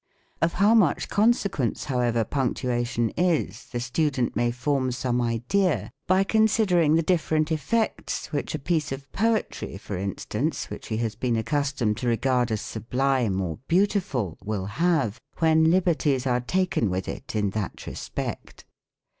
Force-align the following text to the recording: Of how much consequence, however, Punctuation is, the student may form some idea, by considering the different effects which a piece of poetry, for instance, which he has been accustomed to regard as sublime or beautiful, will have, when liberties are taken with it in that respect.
Of 0.41 0.53
how 0.53 0.73
much 0.73 1.09
consequence, 1.09 1.83
however, 1.83 2.23
Punctuation 2.23 3.11
is, 3.11 3.65
the 3.67 3.79
student 3.79 4.35
may 4.35 4.49
form 4.49 4.91
some 4.91 5.21
idea, 5.21 5.91
by 6.07 6.23
considering 6.23 6.95
the 6.95 7.03
different 7.03 7.51
effects 7.51 8.31
which 8.31 8.55
a 8.55 8.65
piece 8.65 8.91
of 8.91 9.11
poetry, 9.11 9.77
for 9.77 9.95
instance, 9.99 10.71
which 10.71 10.87
he 10.87 10.97
has 10.97 11.13
been 11.13 11.35
accustomed 11.35 11.97
to 11.97 12.07
regard 12.07 12.51
as 12.51 12.61
sublime 12.61 13.39
or 13.39 13.59
beautiful, 13.67 14.39
will 14.43 14.65
have, 14.65 15.21
when 15.37 15.69
liberties 15.69 16.25
are 16.25 16.41
taken 16.41 16.89
with 16.89 17.07
it 17.07 17.35
in 17.35 17.51
that 17.51 17.85
respect. 17.85 18.65